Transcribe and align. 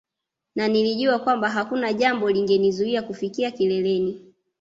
Na 0.55 0.67
nilijua 0.67 1.19
kwamba 1.19 1.49
hakuna 1.49 1.93
jambo 1.93 2.31
lingenizuia 2.31 3.01
kufika 3.01 3.51
kileleni 3.51 4.33